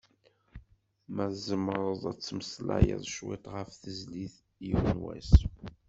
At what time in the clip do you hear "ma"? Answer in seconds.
1.15-1.25